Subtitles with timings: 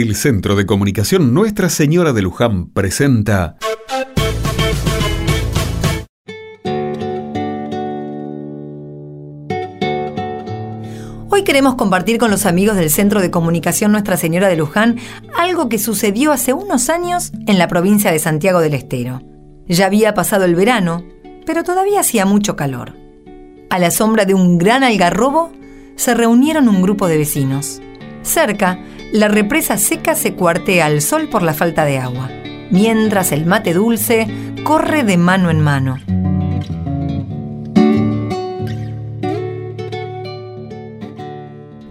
[0.00, 3.56] El Centro de Comunicación Nuestra Señora de Luján presenta
[11.28, 15.00] Hoy queremos compartir con los amigos del Centro de Comunicación Nuestra Señora de Luján
[15.36, 19.20] algo que sucedió hace unos años en la provincia de Santiago del Estero.
[19.66, 21.02] Ya había pasado el verano,
[21.44, 22.94] pero todavía hacía mucho calor.
[23.68, 25.50] A la sombra de un gran algarrobo
[25.96, 27.82] se reunieron un grupo de vecinos.
[28.22, 28.78] Cerca,
[29.12, 32.30] la represa seca se cuartea al sol por la falta de agua,
[32.70, 34.26] mientras el mate dulce
[34.64, 35.98] corre de mano en mano.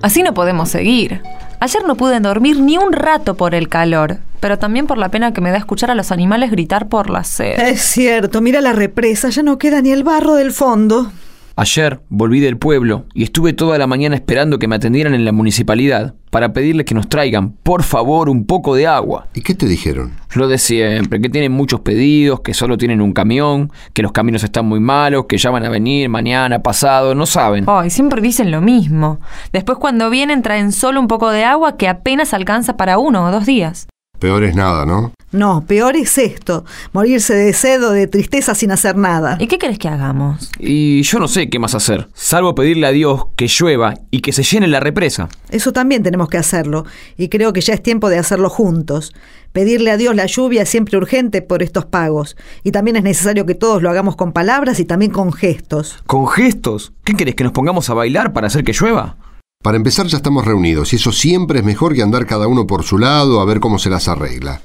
[0.02, 1.22] Así no podemos seguir.
[1.60, 5.34] Ayer no pude dormir ni un rato por el calor, pero también por la pena
[5.34, 7.60] que me da escuchar a los animales gritar por la sed.
[7.60, 11.12] Es cierto, mira la represa, ya no queda ni el barro del fondo.
[11.60, 15.32] Ayer volví del pueblo y estuve toda la mañana esperando que me atendieran en la
[15.32, 19.28] municipalidad para pedirles que nos traigan, por favor, un poco de agua.
[19.34, 20.12] ¿Y qué te dijeron?
[20.36, 24.44] Lo de siempre, que tienen muchos pedidos, que solo tienen un camión, que los caminos
[24.44, 27.66] están muy malos, que ya van a venir mañana, pasado, no saben.
[27.66, 29.20] Ay, siempre dicen lo mismo.
[29.52, 33.32] Después cuando vienen traen solo un poco de agua que apenas alcanza para uno o
[33.32, 33.88] dos días.
[34.20, 35.12] Peor es nada, ¿no?
[35.32, 39.38] No, peor es esto, morirse de sed o de tristeza sin hacer nada.
[39.42, 40.50] ¿Y qué querés que hagamos?
[40.58, 44.32] Y yo no sé qué más hacer, salvo pedirle a Dios que llueva y que
[44.32, 45.28] se llene la represa.
[45.50, 46.86] Eso también tenemos que hacerlo,
[47.18, 49.14] y creo que ya es tiempo de hacerlo juntos.
[49.52, 53.46] Pedirle a Dios la lluvia es siempre urgente por estos pagos, y también es necesario
[53.46, 55.98] que todos lo hagamos con palabras y también con gestos.
[56.06, 56.94] ¿Con gestos?
[57.04, 59.18] ¿Qué querés que nos pongamos a bailar para hacer que llueva?
[59.62, 62.84] Para empezar ya estamos reunidos y eso siempre es mejor que andar cada uno por
[62.84, 64.62] su lado a ver cómo se las arregla.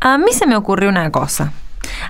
[0.00, 1.52] A mí se me ocurrió una cosa.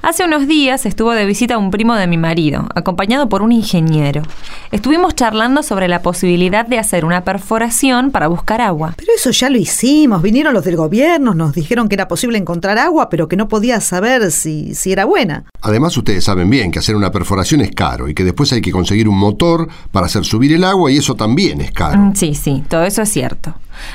[0.03, 4.22] Hace unos días estuvo de visita un primo de mi marido, acompañado por un ingeniero.
[4.70, 8.95] Estuvimos charlando sobre la posibilidad de hacer una perforación para buscar agua.
[8.97, 12.77] Pero eso ya lo hicimos, vinieron los del gobierno, nos dijeron que era posible encontrar
[12.78, 15.45] agua, pero que no podía saber si, si era buena.
[15.62, 18.73] Además ustedes saben bien que hacer una perforación es caro y que después hay que
[18.73, 21.98] conseguir un motor para hacer subir el agua y eso también es caro.
[21.98, 23.55] Mm, Sí, sí, todo eso es cierto.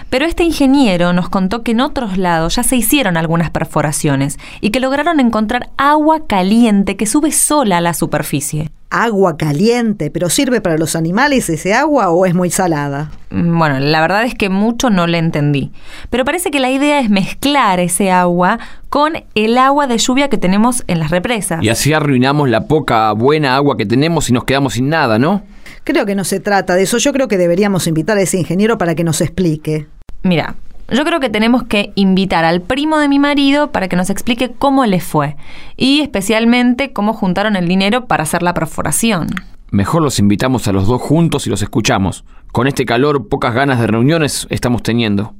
[0.10, 4.70] Pero este ingeniero nos contó que en otros lados ya se hicieron algunas perforaciones y
[4.70, 8.72] que lograron encontrar agua caliente que sube sola a la superficie.
[8.90, 13.10] Agua caliente, pero ¿sirve para los animales ese agua o es muy salada?
[13.32, 15.72] Mm, Bueno, la verdad es que mucho no le entendí.
[16.12, 20.38] Pero parece que la idea es mezclar ese agua con el agua de lluvia que
[20.38, 21.64] tenemos en las represas.
[21.64, 25.42] Y así arruinamos la poca buena agua que tenemos y nos quedamos sin nada, ¿no?
[25.84, 28.78] Creo que no se trata de eso, yo creo que deberíamos invitar a ese ingeniero
[28.78, 29.88] para que nos explique.
[30.22, 30.56] Mira,
[30.90, 34.54] yo creo que tenemos que invitar al primo de mi marido para que nos explique
[34.58, 35.36] cómo le fue
[35.76, 39.28] y especialmente cómo juntaron el dinero para hacer la perforación.
[39.72, 42.24] Mejor los invitamos a los dos juntos y los escuchamos.
[42.54, 45.34] Con este calor, pocas ganas de reuniones estamos teniendo.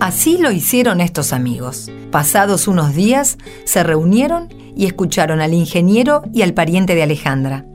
[0.00, 1.88] Así lo hicieron estos amigos.
[2.10, 7.66] Pasados unos días, se reunieron y escucharon al ingeniero y al pariente de Alejandra.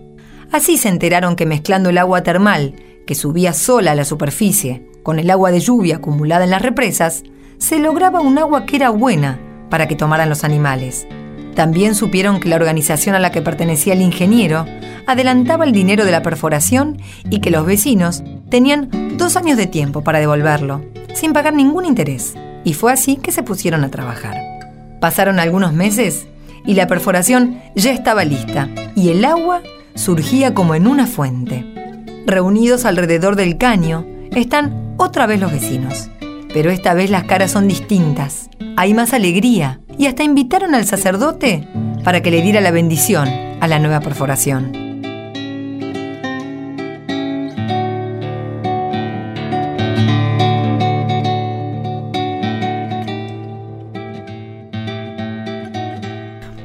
[0.52, 2.76] Así se enteraron que mezclando el agua termal,
[3.06, 7.24] que subía sola a la superficie, con el agua de lluvia acumulada en las represas,
[7.58, 11.08] se lograba un agua que era buena para que tomaran los animales.
[11.56, 14.66] También supieron que la organización a la que pertenecía el ingeniero
[15.08, 20.04] adelantaba el dinero de la perforación y que los vecinos tenían dos años de tiempo
[20.04, 20.84] para devolverlo,
[21.16, 22.36] sin pagar ningún interés.
[22.64, 24.36] Y fue así que se pusieron a trabajar.
[25.00, 26.28] Pasaron algunos meses
[26.68, 29.64] y la perforación ya estaba lista y el agua
[29.96, 31.66] surgía como en una fuente.
[32.28, 34.06] Reunidos alrededor del caño
[34.36, 36.10] están otra vez los vecinos.
[36.54, 38.50] Pero esta vez las caras son distintas.
[38.76, 41.68] Hay más alegría y hasta invitaron al sacerdote
[42.04, 43.28] para que le diera la bendición
[43.60, 44.87] a la nueva perforación.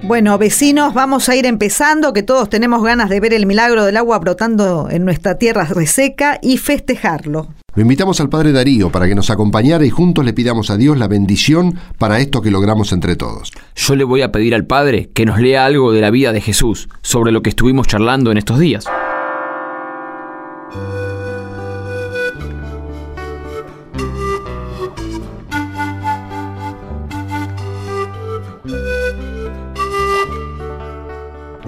[0.05, 3.97] Bueno, vecinos, vamos a ir empezando, que todos tenemos ganas de ver el milagro del
[3.97, 7.55] agua brotando en nuestra tierra reseca y festejarlo.
[7.77, 10.99] Lo invitamos al Padre Darío para que nos acompañara y juntos le pidamos a Dios
[10.99, 13.53] la bendición para esto que logramos entre todos.
[13.77, 16.41] Yo le voy a pedir al Padre que nos lea algo de la vida de
[16.41, 18.85] Jesús, sobre lo que estuvimos charlando en estos días.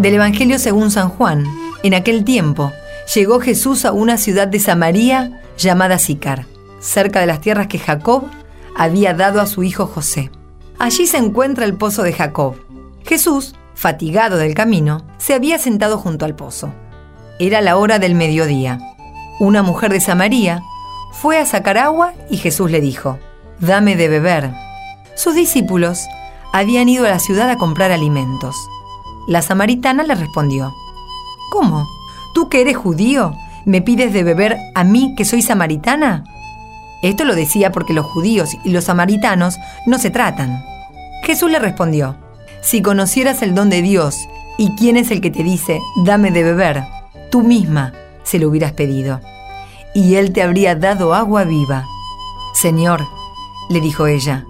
[0.05, 1.47] Del Evangelio según San Juan,
[1.83, 2.71] en aquel tiempo,
[3.15, 6.45] llegó Jesús a una ciudad de Samaria llamada Sicar,
[6.79, 8.25] cerca de las tierras que Jacob
[8.77, 10.31] había dado a su hijo José.
[10.79, 12.57] Allí se encuentra el pozo de Jacob.
[13.07, 16.75] Jesús, fatigado del camino, se había sentado junto al pozo.
[17.39, 18.79] Era la hora del mediodía.
[19.41, 20.63] Una mujer de Samaria
[21.15, 23.19] fue a sacar agua y Jesús le dijo,
[23.59, 24.53] Dame de beber.
[25.15, 26.05] Sus discípulos
[26.53, 28.55] habían ido a la ciudad a comprar alimentos.
[29.27, 30.75] La samaritana le respondió,
[31.51, 31.87] ¿Cómo?
[32.35, 33.35] ¿Tú que eres judío
[33.65, 36.25] me pides de beber a mí que soy samaritana?
[37.03, 40.65] Esto lo decía porque los judíos y los samaritanos no se tratan.
[41.23, 42.17] Jesús le respondió,
[42.63, 44.29] Si conocieras el don de Dios
[44.59, 46.85] y quién es el que te dice, dame de beber,
[47.31, 47.93] tú misma
[48.23, 49.21] se lo hubieras pedido,
[49.95, 51.85] y él te habría dado agua viva.
[52.55, 53.07] Señor,
[53.69, 54.45] le dijo ella,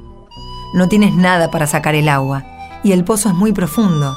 [0.75, 2.44] no tienes nada para sacar el agua,
[2.82, 4.17] y el pozo es muy profundo.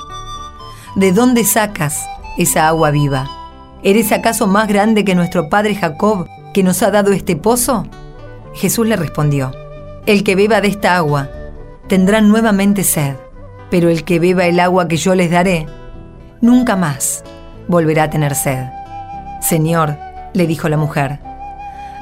[0.98, 2.10] ¿De dónde sacas
[2.40, 3.30] esa agua viva?
[3.84, 7.86] ¿Eres acaso más grande que nuestro padre Jacob, que nos ha dado este pozo?
[8.56, 9.52] Jesús le respondió,
[10.08, 11.30] El que beba de esta agua
[11.88, 13.16] tendrá nuevamente sed,
[13.70, 15.68] pero el que beba el agua que yo les daré,
[16.42, 17.24] nunca más
[17.68, 18.66] volverá a tener sed.
[19.40, 20.00] Señor,
[20.34, 21.20] le dijo la mujer,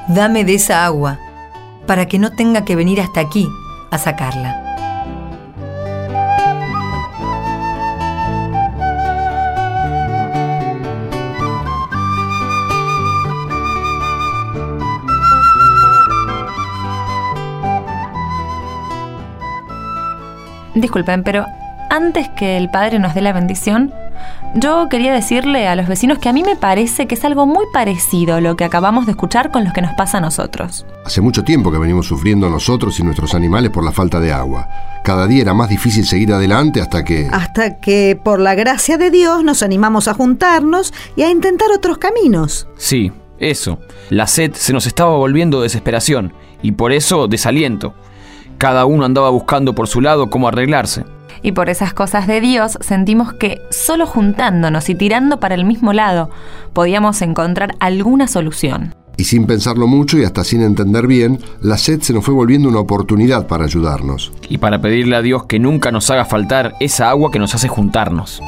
[0.07, 1.19] dame de esa agua,
[1.85, 3.45] para que no tenga que venir hasta aquí
[3.91, 4.84] a sacarla.
[20.75, 21.45] Disculpen, pero
[21.89, 23.93] antes que el Padre nos dé la bendición,
[24.55, 27.65] yo quería decirle a los vecinos que a mí me parece que es algo muy
[27.73, 30.85] parecido lo que acabamos de escuchar con lo que nos pasa a nosotros.
[31.05, 34.67] Hace mucho tiempo que venimos sufriendo nosotros y nuestros animales por la falta de agua.
[35.03, 37.27] Cada día era más difícil seguir adelante hasta que...
[37.31, 41.97] Hasta que, por la gracia de Dios, nos animamos a juntarnos y a intentar otros
[41.97, 42.67] caminos.
[42.77, 43.79] Sí, eso.
[44.09, 47.93] La sed se nos estaba volviendo desesperación y por eso desaliento.
[48.57, 51.03] Cada uno andaba buscando por su lado cómo arreglarse.
[51.41, 55.93] Y por esas cosas de Dios sentimos que solo juntándonos y tirando para el mismo
[55.93, 56.29] lado
[56.73, 58.95] podíamos encontrar alguna solución.
[59.17, 62.67] Y sin pensarlo mucho y hasta sin entender bien, la sed se nos fue volviendo
[62.67, 64.33] una oportunidad para ayudarnos.
[64.49, 67.67] Y para pedirle a Dios que nunca nos haga faltar esa agua que nos hace
[67.67, 68.41] juntarnos.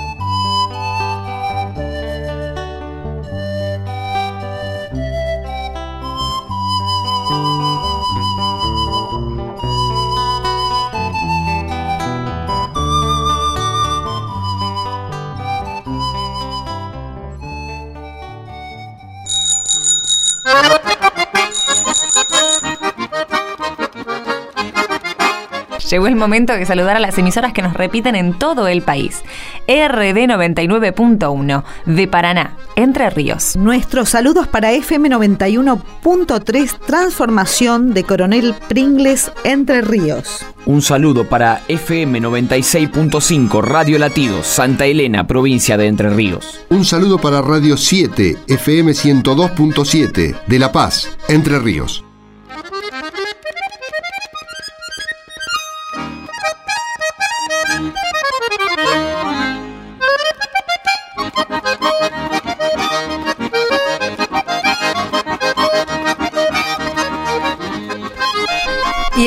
[25.90, 29.22] Llegó el momento de saludar a las emisoras que nos repiten en todo el país.
[29.68, 33.56] RD 99.1 de Paraná, Entre Ríos.
[33.56, 40.46] Nuestros saludos para FM 91.3 Transformación de Coronel Pringles, Entre Ríos.
[40.66, 46.60] Un saludo para FM 96.5 Radio Latido, Santa Elena, provincia de Entre Ríos.
[46.70, 52.04] Un saludo para Radio 7, FM 102.7 de La Paz, Entre Ríos.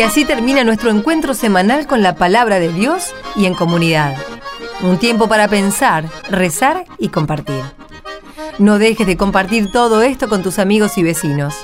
[0.01, 4.17] Y así termina nuestro encuentro semanal con la palabra de Dios y en comunidad.
[4.81, 7.63] Un tiempo para pensar, rezar y compartir.
[8.59, 11.55] No dejes de compartir todo esto con tus amigos y vecinos.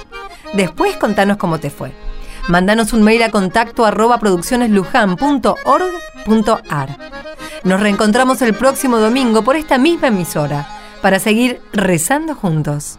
[0.53, 1.95] Después contanos cómo te fue.
[2.47, 6.99] Mándanos un mail a contacto arroba produccioneslujan.org.ar.
[7.65, 10.69] Nos reencontramos el próximo domingo por esta misma emisora
[11.01, 12.99] para seguir rezando juntos.